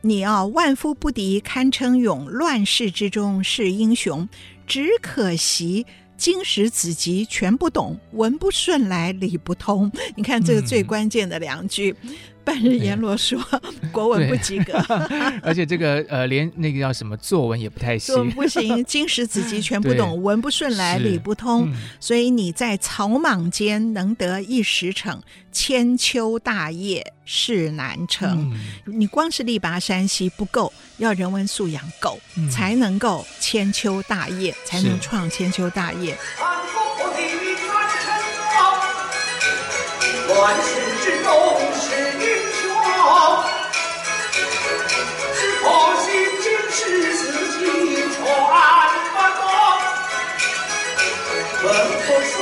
[0.00, 4.28] 你要万夫不敌堪称勇，乱世之中是英雄，
[4.66, 5.86] 只可惜。
[6.20, 9.90] 经史子集全不懂，文不顺来理不通。
[10.14, 11.96] 你看这个最关键的两句。
[12.02, 13.38] 嗯半日阎罗说
[13.92, 14.72] ：“国文不及格，
[15.42, 18.84] 而且这个呃，连那个叫什么作文也不太行，不行。
[18.84, 25.20] 经史子集全不懂，文不顺来理不通，嗯、所以你在草莽间能得一时成，
[25.52, 28.50] 千秋大业是难成。
[28.86, 36.16] 嗯、你光是力拔山兮不够，要人文素养够，嗯、才能够千秋大业，才能创千秋大业。”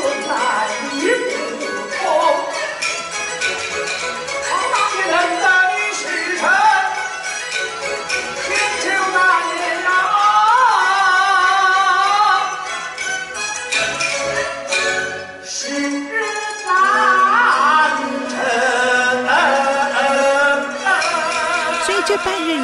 [0.01, 0.48] 我操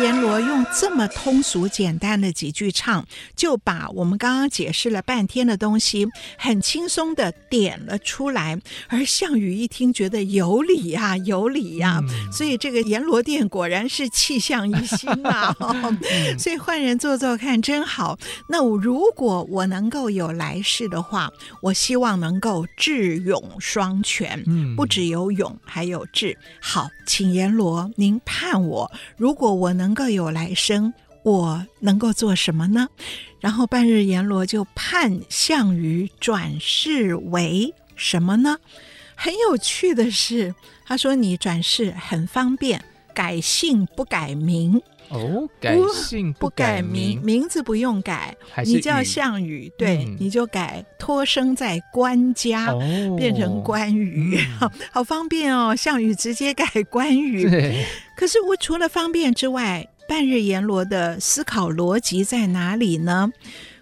[0.05, 8.61] 阎罗用这么通俗简单的几句唱，就把我们刚刚解释了半天的东西，很轻松的点了出来。
[8.89, 15.57] 而项羽一听，觉得有理呀，有理呀，嗯、所以这个阎罗殿果然是气象一新啊！
[16.39, 18.19] 所以换人做做看，真好。
[18.51, 24.45] 那我如果我能够有来世的话，我希望能够智勇双全，
[24.77, 26.37] 不只有勇，还有智。
[26.61, 29.94] 好，请阎罗您判我，如果我能。
[29.95, 32.89] 能够有来生，我能够做什么呢？
[33.39, 38.59] 然后半日阎罗就判项羽转世为什么呢？
[39.15, 40.53] 很有趣的是，
[40.85, 44.83] 他说你转世很方便，改姓不改名。
[45.11, 52.75] 哦，改姓不改名，名字不用改，你叫项羽，对，你就改托生在官家，
[53.17, 55.75] 变成关羽，好， 好方便哦。
[55.77, 57.49] 项羽直接改关羽，
[58.17, 63.31] 可是我除了方便之外，半日阎罗的思考逻辑在哪里呢？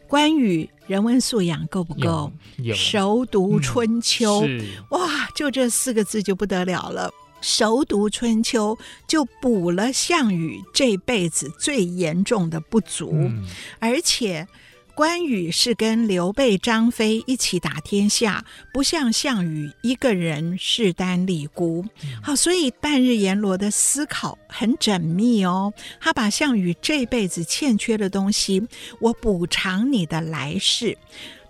[0.06, 2.30] 关羽人文素养够不够？
[2.74, 4.46] 熟读春秋，
[4.90, 7.10] 哇，就这四个字就不得了了。
[7.42, 13.44] 熟读春秋，就补了项羽这辈子最严重的不足，嗯、
[13.78, 14.46] 而且
[14.94, 21.84] 关羽是跟刘备、张飞一起打天下，不像项羽一个人势单力孤。
[22.04, 28.62] 嗯、好，所以半日阎罗的思考很缜密哦，他把项羽这辈子欠缺的东西，
[29.00, 30.96] 我补偿你的来世。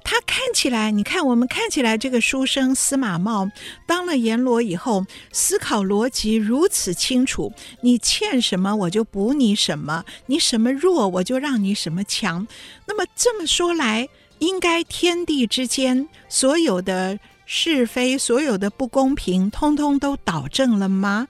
[0.05, 3.51] 他看起来，你看我们看起来，这个书生司马茂
[3.87, 7.53] 当了阎罗以后，思考逻辑如此清楚。
[7.81, 12.47] 你欠什么，我就补你什么；你什么弱，我就让你什么强。
[12.87, 21.29] 那么这么说来，应该天地之间所有的是非、所有的不公平，通通都导正了吗？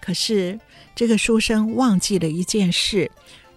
[0.00, 0.58] 可是
[0.94, 3.10] 这个书生忘记了一件事。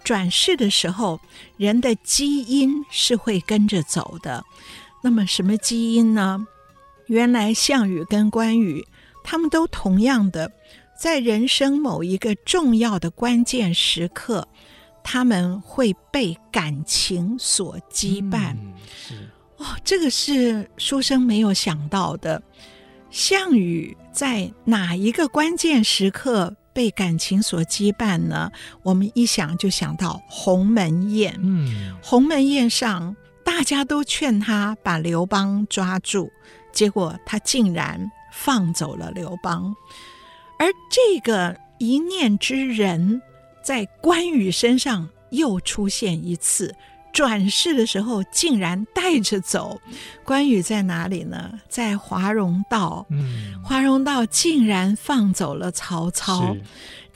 [0.08, 1.20] 转世的时候，
[1.58, 4.42] 人的基因是会跟着走的。
[5.04, 6.48] 那么，什么基因呢？
[7.08, 8.88] 原来项羽跟关羽，
[9.22, 10.50] 他们都同样的，
[10.98, 14.48] 在人生某一个重要的关键时刻，
[15.04, 18.54] 他们会被感情所羁绊。
[18.54, 22.42] 嗯、是哦，这个是书生没有想到的。
[23.10, 26.56] 项羽在哪一个关键时刻？
[26.78, 28.52] 被感情所羁绊呢？
[28.84, 31.36] 我们一想就想到鸿门宴。
[31.42, 36.30] 嗯，鸿门宴上，大家都劝他把刘邦抓住，
[36.72, 39.76] 结果他竟然放走了刘邦。
[40.60, 43.24] 而这个一念之仁
[43.64, 46.76] 在关羽身上又出现一次。
[47.18, 49.82] 转世的时候竟然带着走，
[50.24, 51.60] 关羽在哪里呢？
[51.68, 53.08] 在华容道。
[53.10, 56.56] 嗯，华容道竟然放走了曹操。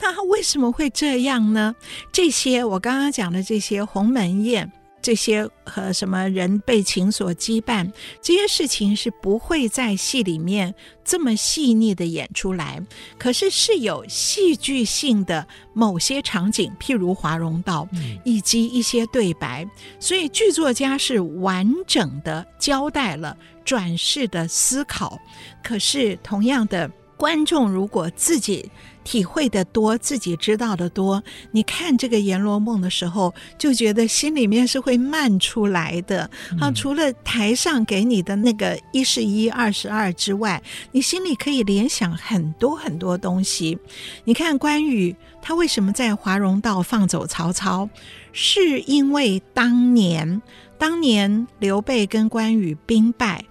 [0.00, 1.76] 那他为什么会这样呢？
[2.10, 4.72] 这些我刚刚讲的这些鸿门宴。
[5.02, 10.72] 这些和什么人被情所羁绊，这些事情是不会在戏里面
[11.04, 12.80] 这么细腻的演出来。
[13.18, 17.88] 可是是有戏剧性的某些场景，譬如华容道，
[18.24, 19.68] 以及一些对白。
[19.98, 25.18] 所以剧作家是完整的交代了转世的思考。
[25.62, 28.70] 可是同样的，观众如果自己。
[29.04, 31.20] 体会的多，自己知道的多。
[31.50, 36.30] 你看这个《阎罗梦》的时候，就觉得心里面是会漫出来的。
[36.60, 43.76] 啊，除了台上给你的那个一是一，二是二之外，你心里可以联想很多很多东西。
[44.22, 47.88] 你看关羽，他为什么在华容道放走曹操？
[48.32, 50.40] 是因为当年，
[50.78, 53.44] 当年刘备跟关羽兵败，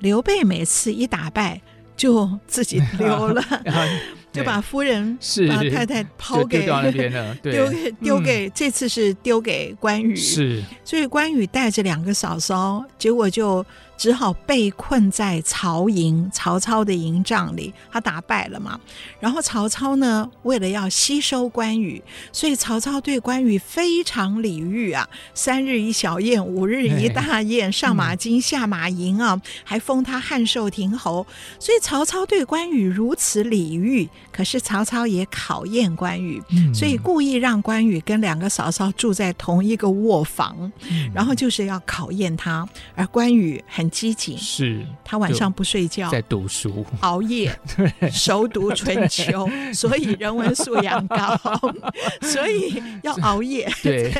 [0.00, 1.62] 刘备每次一打败，
[1.98, 3.44] 就自己 溜了。
[4.30, 13.64] 就把夫人、把太太抛给丢给丢给，这次是丢给关羽，是，所以关羽带着两个嫂嫂，结果就。
[13.98, 18.80] 只好被困在曹营，曹操的营帐里，他打败了嘛。
[19.20, 31.26] 然后曹操呢，为了要吸收关羽，所以曹操对关羽非常礼遇啊，三日一小宴，五日一大宴，上马金，下马银啊，还封他汉寿亭侯。
[31.58, 34.08] 所以曹操对关羽如此礼遇，
[34.38, 36.40] 可是曹操也考验关羽，
[36.72, 40.70] 所以故意让关羽跟两个嫂嫂住在同一个卧房，
[41.12, 43.88] 然后就是要考验他，而关羽很。
[43.90, 47.58] 机警是，他晚上不睡觉，在读书，熬夜，
[48.12, 51.36] 熟读春秋， 所以人文素养高，
[52.22, 53.68] 所以要熬夜。
[53.82, 54.14] 对，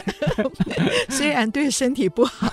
[1.11, 2.49] 虽然对身体不好，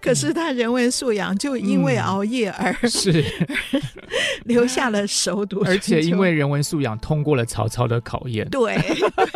[0.00, 3.24] 可是他人文素养就因为熬夜而是
[4.44, 8.46] 留下了熟读，而且因为人文素养通过了曹操的考验。
[8.50, 8.76] 对，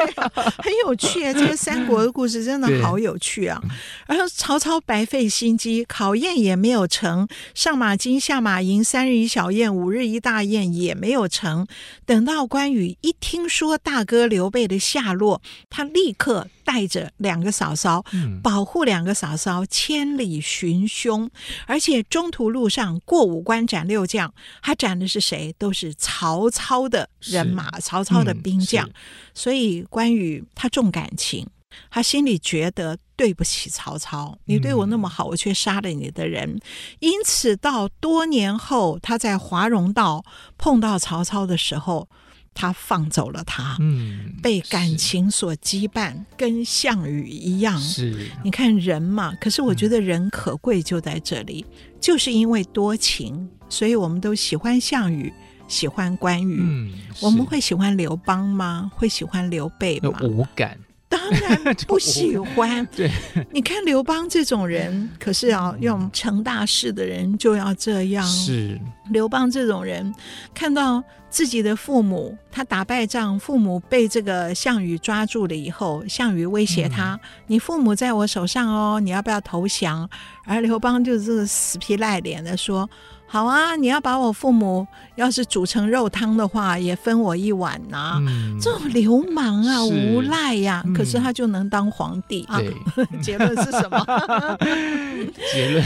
[0.59, 1.33] 很有趣啊！
[1.33, 3.59] 这个三国的故事真的好有趣啊！
[4.07, 6.19] 然后曹操白费心机考。
[6.19, 11.64] 验也没有成，上马金，下马银，三日一小宴，五日一大宴也没有成。
[12.05, 21.31] 等到关羽一听说大哥刘备的下落，他立刻带着两个嫂嫂，嗯、保护两个嫂嫂千里寻凶，
[21.66, 25.54] 而且中途路上过五关斩六将，他斩的是谁？
[25.57, 28.87] 都是曹操的人马，曹操的兵将。
[28.87, 28.92] 嗯、
[29.33, 31.48] 所以关羽他重感情。
[31.90, 36.50] 他心里觉得对不起曹操，你对我那么好，我却杀了你的人。
[36.50, 36.61] 嗯、
[36.98, 40.22] 因此，到多年后，他在华容道
[40.59, 42.09] 碰到曹操的时候，
[42.55, 43.77] 他放走了他。
[43.81, 47.79] 嗯，被感情所羁绊，跟项羽一样。
[47.81, 49.33] 是，你看人嘛。
[49.41, 55.33] 可是我觉得人可贵就在这里，嗯、就是因为多情，所以我们都喜欢项羽，
[55.69, 56.59] 喜欢关羽。
[56.61, 58.91] 嗯，我们会喜欢刘邦吗？
[58.95, 60.19] 会喜欢刘备吗？
[60.23, 60.79] 无感。
[61.11, 62.87] 当然不喜欢。
[62.95, 63.11] 对，
[63.51, 68.27] 你看刘邦这种人，可是啊，用成大事的人就要这样。
[68.27, 68.79] 是
[69.11, 70.15] 刘邦这种人，
[70.53, 80.09] 看到自己的父母，他打败仗，父母被这个项羽抓住了以后，项羽威胁他：“嗯、你父母在我手上哦，你要不要投降？”
[80.47, 82.88] 而刘邦就是死皮赖脸的说。
[83.31, 84.87] 好啊，你要把我父母
[85.17, 88.23] 要是煮成肉汤的话，也分我一碗呐、啊。
[88.27, 93.21] 嗯、这种流氓啊，无赖呀、啊，嗯、可是他就能当皇帝对啊？
[93.21, 93.99] 结论是什么？
[95.53, 95.85] 结论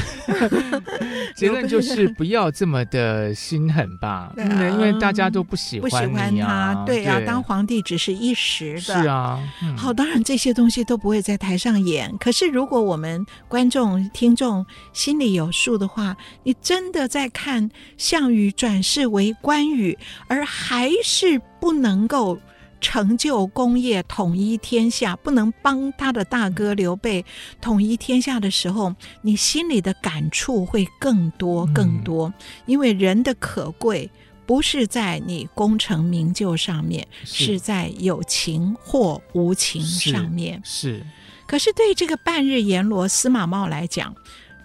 [1.34, 4.32] 结论就是不要这么的心狠吧？
[4.36, 6.84] 对、啊，因为大家都不喜欢、啊、不喜欢他。
[6.86, 8.80] 对啊，对当皇帝只是一时的。
[8.80, 9.40] 是啊。
[9.64, 12.16] 嗯、好，当然这些东西都不会在台上演。
[12.18, 17.31] 可是如果我们观众听众心里有数的话，你真的在。
[17.32, 22.38] 看项羽转世为关羽，而还是不能够
[22.80, 27.24] 成就功业、统一天下，不能帮他的大哥刘备
[27.60, 32.28] 统一天下的时候，你心里的感触会更多更多。
[32.28, 32.34] 嗯、
[32.66, 34.10] 因为人的可贵
[34.44, 40.60] 不是在你功成名就上面，是，是在有情或无情上面。
[40.64, 41.06] 是，是
[41.46, 44.14] 可是对这个半日阎罗司马茂来讲。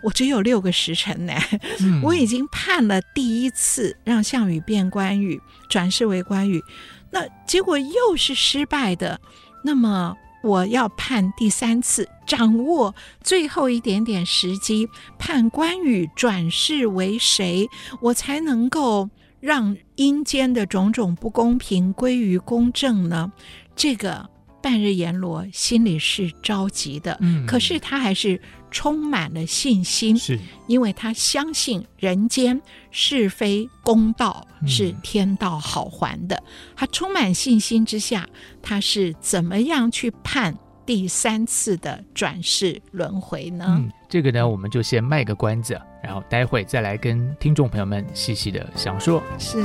[0.04, 1.34] 我只有六个时辰呢，
[1.80, 6.64] 嗯、我已经判了第一次让项羽变关羽，转世为关羽，
[7.12, 9.20] 那结果又是失败的。
[9.64, 14.88] 那么我要判第三次，掌握最后一点点时机，
[15.18, 17.68] 判关羽转世为谁，
[18.02, 23.32] 我才能够让阴间的种种不公平归于公正呢？
[23.76, 24.30] 这个
[24.62, 28.39] 半日阎罗心里是着急的，嗯，可是他还是
[28.70, 32.61] 充满了信心，是因为他相信人间
[32.91, 36.36] 是非公道是天道好还的。
[36.36, 36.43] 嗯、
[36.76, 38.28] 他充满信心之下，
[38.61, 43.65] 他是怎么样去判第三次的转世轮回呢？
[43.70, 49.22] 嗯，这个呢，我们就先卖个关子，然后待会再来跟听众朋友们细细的详说。
[49.39, 49.63] 是。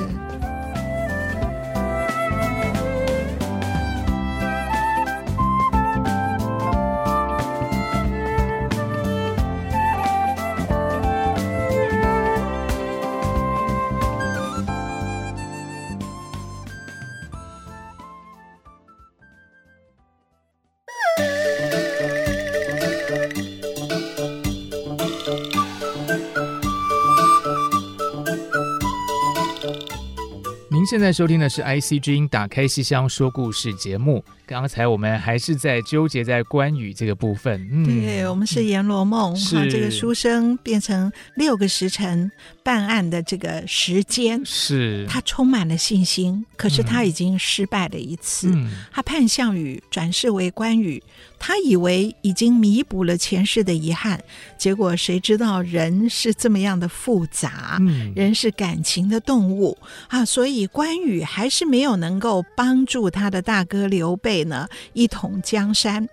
[31.03, 34.25] 在收听的是 IC 之音打开西厢说故事节目。
[34.47, 37.69] 刚才我们还是在纠结在关羽这个部分。
[37.73, 42.31] 嗯，对，我们是《阎罗梦》是哈，这个书生变成六个时辰
[42.63, 48.51] 办案的这个时间，是他充满了信心，可是他已经失败了一次。
[48.55, 51.03] 嗯、他判项羽转世为关羽，
[51.45, 54.23] 他以为已经弥补了前世的遗憾，
[54.57, 59.77] 结果谁知道人是这么样的复杂，嗯、人是感情的动物
[60.07, 64.45] 啊，所以关羽还是没有能够帮助他的大哥刘备。
[64.45, 66.09] 呢，一统江山，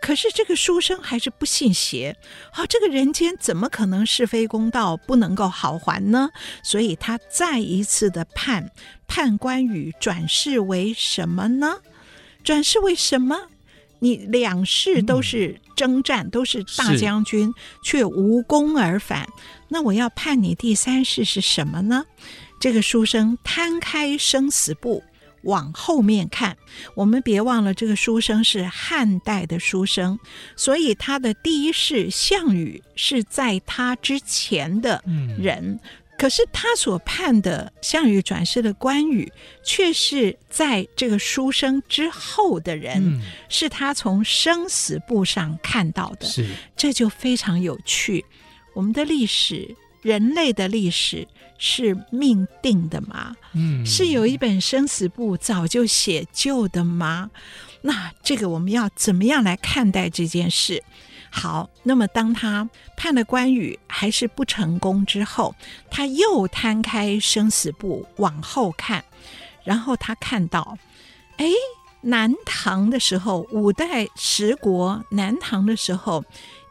[0.00, 2.16] 可是这个书生还是不信邪，
[2.50, 6.30] 好、哦，这个人间怎么可能是非公道不能够好还呢？
[6.64, 8.70] 所以他再一次的判
[9.06, 11.76] 判关羽转世为什么呢？
[12.42, 13.36] 转世为什么？
[14.02, 19.28] 你两世都是征战，嗯、都是大将军，却无功而返，
[19.68, 22.04] 那我要判你第三世是什么呢？
[22.60, 25.04] 这个书生摊开生死簿。
[25.44, 26.56] 往后面看，
[26.94, 30.16] 我们别忘了，这个书生是汉代的书生，
[30.54, 35.02] 所以他的第一世项羽是在他之前的
[35.36, 35.80] 人，嗯、
[36.18, 39.32] 可是他所判的项羽转世的关羽，
[39.64, 46.46] 却是在这个书生之后的人，嗯、是他从生死簿上看到的，是
[46.76, 48.24] 这就非常有趣。
[48.74, 51.26] 我们的历史，人类的历史。
[51.64, 53.36] 是命定的吗？
[53.52, 57.30] 嗯，是有一本生死簿早就写就的吗？
[57.82, 60.82] 那这个我们要怎么样来看待这件事？
[61.34, 65.54] 好，那么当他判了关羽还是不成功之后，
[65.90, 69.02] 他又摊开生死簿往后看，
[69.64, 70.76] 然后他看到，
[71.38, 71.46] 哎，
[72.02, 76.22] 南唐的时候，五代十国南唐的时候，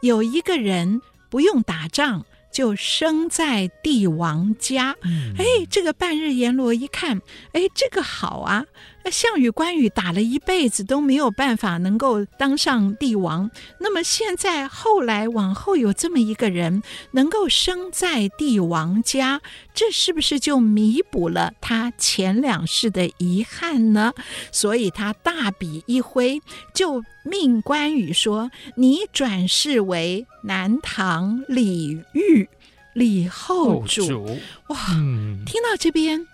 [0.01, 2.24] 有一个人不用打仗。
[2.51, 4.93] 就生在帝王家，
[5.38, 7.22] 哎，这个半日阎罗一看，
[7.53, 8.66] 哎，这个好啊。
[9.04, 13.49] 那项羽、关羽打了一辈子都没有办法能够当上帝王，
[13.80, 19.41] 那么现在后来往后有这么一个人能够生在帝王家，
[19.74, 24.14] 这是不是就弥补了他前两世的遗憾呢？
[24.52, 26.41] 所以他大笔一挥，
[26.74, 32.47] 就命关羽说：“你转世为南唐李煜，
[32.93, 34.02] 李后主。
[34.02, 34.38] 后主”
[34.68, 36.28] 哇，嗯、听到这边。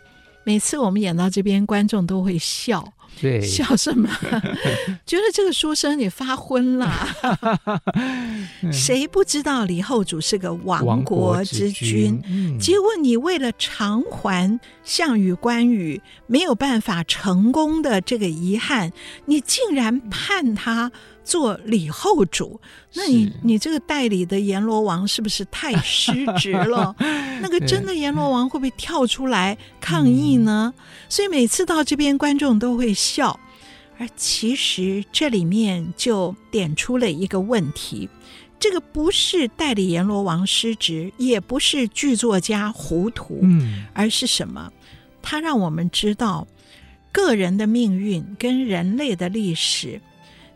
[0.48, 4.10] 每次我们演到这边，观众都会笑，对，笑什么？
[5.06, 6.90] 觉得这个书生也发昏了。
[8.72, 11.74] 谁不知道李后主是个亡国之君？
[11.74, 18.94] 之君嗯、结果你为了偿还项羽、关羽没有办法成功的这个遗憾，
[19.26, 20.90] 你竟然判他。
[21.28, 22.58] 做李后主，
[22.94, 26.96] 那你你这个代理的阎罗王是不是太失职了？
[27.44, 30.74] 那个真的阎罗王会不会跳出来抗议呢？
[30.78, 33.38] 嗯、所以每次到这边，观众都会笑。
[34.00, 38.08] 而其实这里面就点出了一个问题：
[38.58, 44.72] 这个不是代理阎罗王失职，也不是剧作家糊涂，嗯，而是什么？
[45.22, 46.48] 他让我们知道
[47.12, 50.00] 个人的命运跟人类的历史。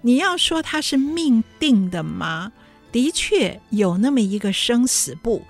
[0.01, 2.51] 你要说他是命定的吗？
[2.91, 5.43] 的确有那么一个生死簿，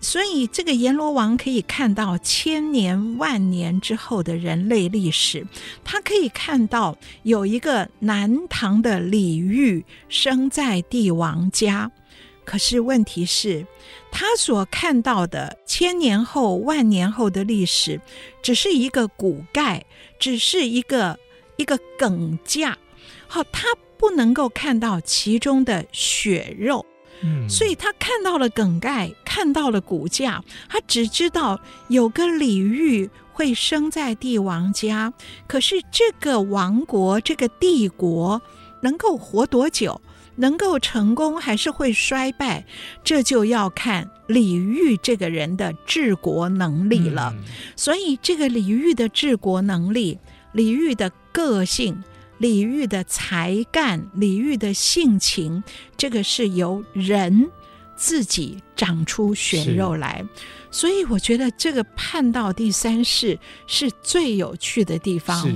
[0.00, 5.46] 所以这个阎罗王可以看到千年万年之后的人类历史，
[5.84, 11.90] 他可以看到有一个南唐的李煜生在帝王家，
[12.46, 13.66] 可是问题是，
[14.10, 18.00] 他所看到的千年后万年后的历史，
[18.40, 19.84] 只是一个骨盖，
[20.18, 21.18] 只是一个
[21.58, 22.78] 一个梗架，
[23.26, 23.68] 好，他。
[23.98, 26.86] 不能够看到其中的血肉，
[27.22, 35.12] 嗯，所以他看到了梗概，看看到了骨架，他只知道有个李煜会生在帝王家，
[35.46, 38.42] 可是这个王国、这个帝国
[38.82, 40.00] 能够活多久，
[40.34, 42.66] 能够成功还是会衰败，
[43.04, 47.32] 这就要看李煜这个人的治国能力了。
[47.38, 47.44] 嗯、
[47.76, 50.18] 所以，这个李煜的治国能力，
[50.50, 52.02] 李煜的个性。
[52.38, 55.62] 李煜的才干，李煜的性情，
[55.96, 57.48] 这个是由人
[57.96, 60.24] 自己长出血肉来，
[60.70, 63.36] 所以我觉得这个判到第三世
[63.66, 65.50] 是最有趣的地方。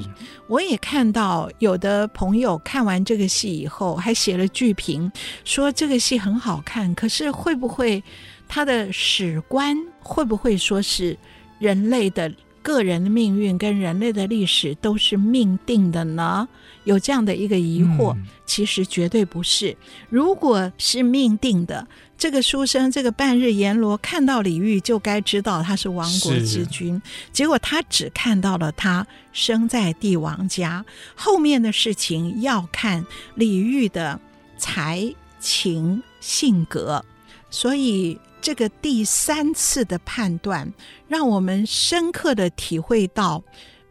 [0.48, 5.10] 我也看到有的朋友看完这个戏以后，还写了剧评，
[5.44, 8.02] 说这个戏很好看，可是会不会
[8.48, 11.16] 他的史观会不会说是
[11.60, 12.30] 人类的
[12.60, 16.48] 个人的命运跟人类的历史都是命定的呢？
[16.84, 19.76] 有这样的一个疑惑，其实绝对不是。
[20.08, 21.86] 如果是命定的，
[22.18, 27.00] 这个书生，这个半日阎罗看到李煜就该知道他是亡国之君，
[27.32, 33.04] 结果他只看到了他生在帝王家，后面的事情要看
[33.34, 34.20] 李煜的
[34.56, 37.04] 才情性格。
[37.50, 40.72] 所以这个第三次的判断，
[41.06, 43.42] 让我们深刻的体会到。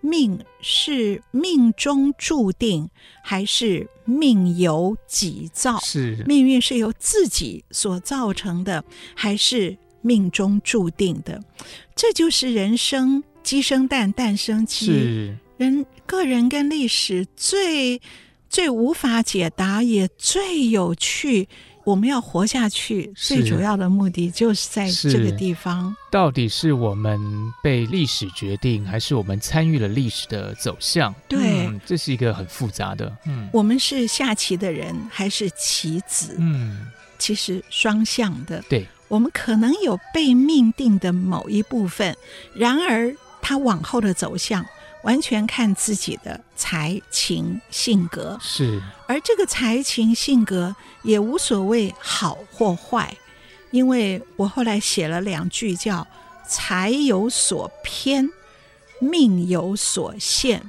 [0.02, 2.90] 命是命中注定，
[3.24, 5.80] 还是命由己造？
[5.80, 8.84] 是命运是由自己所造成的，
[9.16, 11.42] 还是命中注定的？
[11.96, 15.34] 这就是人生鸡生蛋，蛋生鸡。
[15.58, 18.02] 人个人跟历史最
[18.50, 21.48] 最无法解答，也最有趣。
[21.84, 25.96] 我们要活下去，最主要的目的就是在这个地方。
[26.12, 27.20] 到底是我们
[27.64, 31.14] 被历史决定，还是我们参与了历史的走向？
[31.28, 33.12] 对，嗯，这是一个很复杂的。
[33.26, 36.36] 嗯，我们是下棋的人，还是棋子？
[36.38, 38.64] 嗯，其实双向的。
[38.70, 42.16] 对，我们可能有被命定的某一部分，
[42.54, 44.66] 然而它往后的走向。
[45.04, 53.16] 完全看自己的才情性格是，而这个才情性格也无所谓好或坏，
[53.72, 56.06] 因为我后来写了两句叫
[56.48, 58.30] “才有所偏，
[59.00, 60.62] 命有所限”，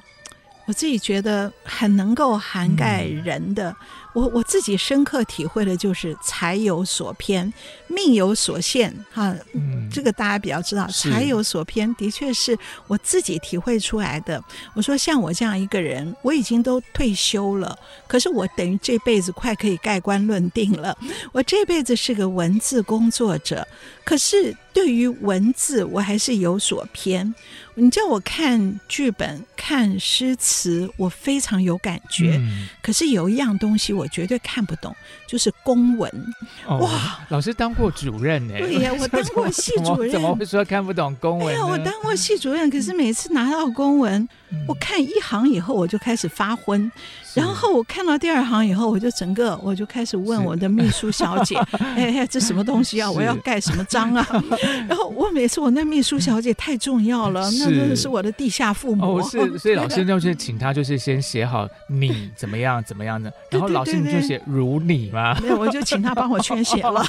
[0.66, 3.70] 我自己觉得很能够涵盖人的。
[3.70, 3.76] 嗯
[4.12, 7.52] 我我自己深刻体会的就是才有所偏，
[7.88, 10.86] 命有所限，哈，嗯，这个大家比较知道。
[10.88, 12.56] 才有所偏，的确是
[12.86, 14.42] 我自己体会出来的。
[14.74, 20.96] 我说像我这样一个人，我已经都退休了，可是我等于这辈子快可以盖棺论定了。
[21.32, 23.66] 我这辈子是个文字工作者，
[24.04, 27.34] 可是对于文字，我还是有所偏。
[27.74, 32.36] 你叫我看剧本、看诗词，我非常有感觉。
[32.38, 34.94] 嗯、可是有一样东西我绝对看不懂，
[35.26, 36.34] 就是公文。
[36.66, 38.54] 哦、哇，老师当过主任呢？
[38.58, 40.12] 对呀，我当过系 主任。
[40.12, 41.54] 怎么会说看不懂公文？
[41.54, 46.90] 哎呀，我当过系主任，可是每次拿到公文，嗯、我看一行以后，我就开始发昏。
[47.35, 51.57] 然后我看到第二行以后，我就整个我就开始问我的秘书小姐
[51.97, 53.11] ：“哎哎，这什么东西啊？
[53.11, 54.26] 我要盖什么章啊？”
[54.89, 59.18] 然后我每次我那秘书小姐太重要了，那真的是我的地下父母。
[59.18, 65.35] 哦，是， 所以老师就是请他就是先写好你怎么样怎么样的，然后老师你就写如你吗？
[65.41, 67.03] 没有，我就请他帮我圈写了。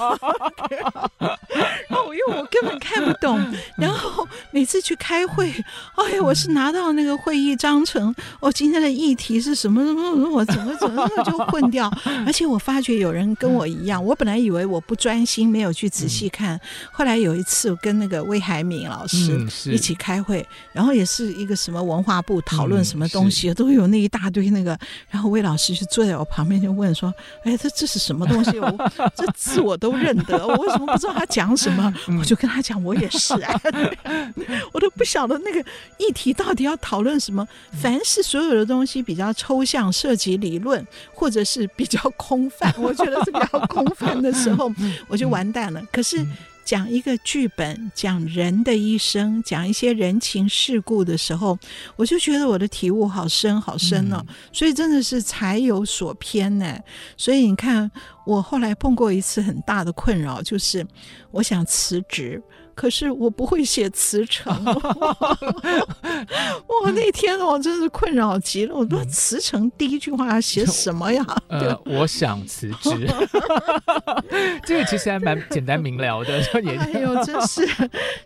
[1.89, 3.39] 然后因为我根本看不懂，
[3.77, 5.53] 然后每次去开会，
[5.95, 10.12] 哎呀，我是拿到那个会议章程，哦，今天的议题是什么什么。
[10.31, 11.91] 我怎么怎么就混掉？
[12.25, 16.59] 而且我发觉有人跟我一样，我本来以为我不专心，没有去仔细看。
[16.91, 24.77] 后来有一次，我跟那个魏海敏老师一起开会，然后也是一个什么文化部讨论什么东西，都有那一大堆那个。
[25.09, 28.59] 然后魏老师就坐在我旁边就问说：“哎，这这是什么东西？
[28.59, 33.61] 我 这字我都认得，我为什么不知道他讲什么？”我就跟他讲：“我也是啊，
[34.73, 35.59] 我都不晓得那个
[35.97, 37.47] 议题到底要讨论什么。
[37.81, 44.69] 凡是所有的东西比较抽象。”涉及理论，或者是比较空泛，我觉得是比较空泛的时候，
[45.07, 45.81] 我就完蛋了。
[45.93, 46.27] 可是
[46.65, 51.57] 讲一个剧本，讲人的一生，讲一些人情世故的时候，
[51.95, 54.21] 我就觉得我的体悟好深好深哦。
[54.51, 56.77] 所以真的是才有所偏呢。
[57.15, 57.89] 所以你看，
[58.25, 60.85] 我后来碰过一次很大的困扰，就是
[61.31, 62.41] 我想辞职。
[62.75, 65.37] 可是我不会写辞呈， 我
[66.95, 68.73] 那天我真是困扰极了。
[68.73, 71.23] 我说辞呈第一句话要写什么呀？
[71.49, 73.07] 呃，我想辞职。
[74.65, 76.41] 这个其实还蛮简单明了的。
[76.65, 77.61] 哎呦，真是，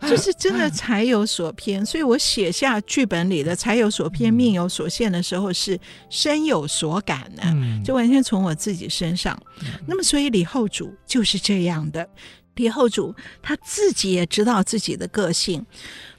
[0.09, 1.85] 就是真的才有所偏。
[1.85, 5.77] 所以我写下剧本里的“才有所偏，命有所限”的时候，是
[6.09, 7.43] 深有所感的，
[7.83, 9.37] 就完全从我自己身上。
[9.85, 12.09] 那么，所以李后主就是这样的。
[12.55, 15.63] 李后主他自己也知道自己的个性。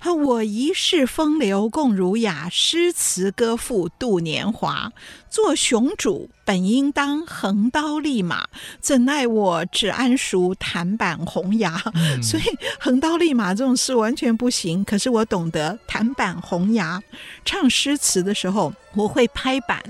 [0.01, 0.13] 啊！
[0.13, 4.93] 我一世风流共儒雅，诗词歌赋度年华。
[5.31, 8.47] 做雄主本应当横刀立马，
[8.81, 11.83] 怎奈我只谙熟弹板红牙。
[11.95, 12.45] 嗯、所以
[12.81, 14.83] 横刀立马这种事完全不行。
[14.85, 17.03] 可是我懂得弹板红牙，
[17.45, 19.83] 唱诗词的时候我会拍板。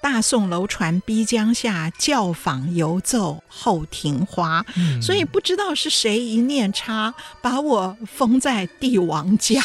[0.00, 4.64] 大宋楼船逼江下，教坊犹奏后庭花。
[4.78, 9.60] 嗯、所以不知道是谁一念差，把我封在帝王家。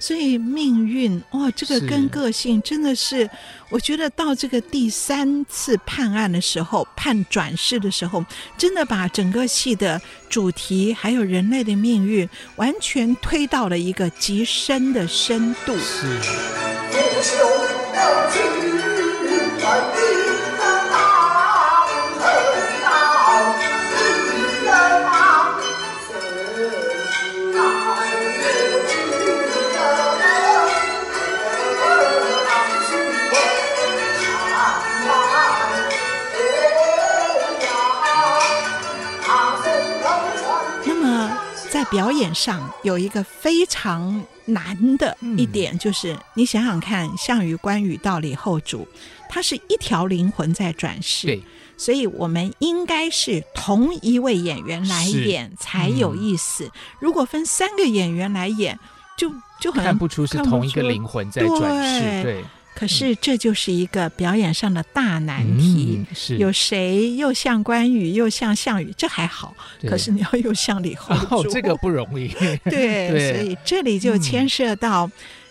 [0.00, 3.30] 所以命运哇、哦，这个跟个性真的是，是
[3.68, 8.24] 我觉得到这个第三次判案的时候，判转世的时候，
[8.58, 15.76] 真的把整个戏的主题还有人类的命运，完全推到了一个极深的深度。
[15.78, 16.18] 是。
[42.40, 48.88] 上有一个非常难的一点，就是、嗯、你想想看，项羽、关羽到李后主，
[49.28, 51.42] 他是一条灵魂在转世，对，
[51.76, 56.64] 所以我们应该是同一位演员来演才有意思。
[56.64, 58.78] 嗯、如果分三个演员来演，
[59.18, 59.30] 就
[59.60, 61.60] 就很看不出是同一个灵魂在转
[61.94, 62.44] 世，对。
[62.74, 65.98] 可是这就是一个表演上的大难题。
[65.98, 69.54] 嗯、是有谁又像关羽又像项羽，这还好。
[69.86, 72.28] 可是你要又像李后 主，哦，这个不容易。
[72.64, 75.10] 对，对所以这里就牵涉到。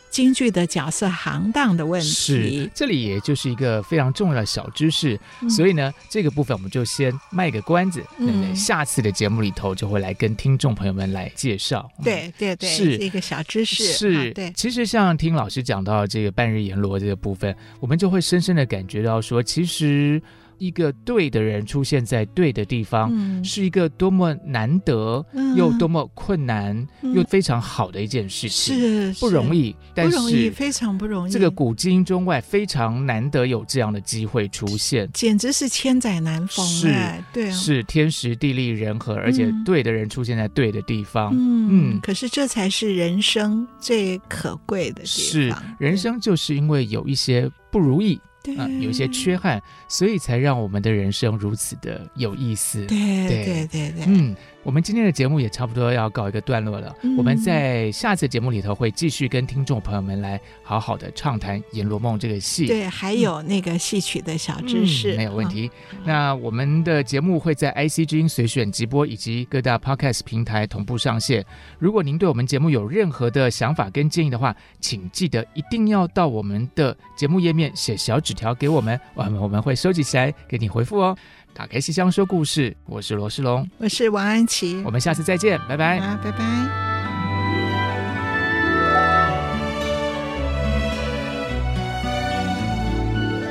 [0.10, 11.90] 嗯京剧的角色行当的问题，是这里也就是一个非常重要的小知识，嗯、所以呢，这个部分我们就先卖个关子，嗯，下次的节目里头就会来跟听众朋友们来介绍。
[12.04, 13.84] 对对对，是一个小知识。
[13.84, 14.52] 是，啊、对。
[14.54, 20.22] 其实像听老师讲到这个半日阎罗这个部分，我们就会深深的感觉到说，其实。
[20.60, 31.32] 一个对的人出现在对的地方，嗯、是一个多么难得、嗯、又多么困难、嗯、又非常好的一件事情，是不容易，但是不容易，非常不容易。
[31.32, 36.66] 这个古今中外非常难得有这样的机会出现，简直是千载难逢。
[36.66, 36.94] 是，
[37.34, 41.32] 对啊，是天时地利人和，而且对的人出现在对的地方。
[41.34, 45.60] 嗯，嗯，可是这才是人生最可贵的地方。
[45.60, 48.20] 是，人生就是因为有一些不如意。
[48.56, 52.86] 对啊，有一些缺憾，所以才让我们的人生如此的有意思。
[52.86, 52.98] 对
[53.28, 54.36] 对对对，对，嗯。
[54.64, 56.96] 我们今天的节目也差不多要告一个段落了。
[57.02, 62.68] 嗯、我们在下次节目里头会继续跟听众朋友们来好好的畅谈《阎罗梦》这个戏。
[62.68, 65.68] 对，还有那个戏曲的小知识，嗯、没有问题。
[65.68, 71.46] 哦、那我们的节目会在 IC 之音随选直播以及各大 Podcast 平台同步上线。
[71.80, 81.18] 如果您对我们节目有任何的想法跟建议的话，请记得一定要到我们的节目页面写小纸条给我们，我们我们会收集起来给你回复哦。
[81.54, 86.40] 打开戏箱说故事，我是罗世龙，我是王安琪，我们下次再见，拜拜，啊，拜拜。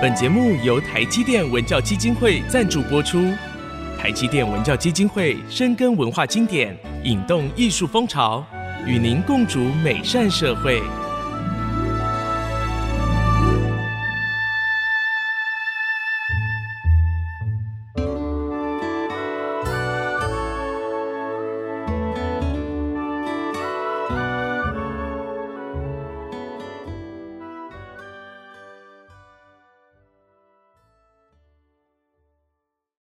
[0.01, 3.33] 本节目由台积电文教基金会赞助播出，
[3.99, 6.75] 台积电文教基金会深耕文化经典，
[7.05, 8.45] 引动艺术风潮，
[8.87, 10.81] 与您共筑美善社会。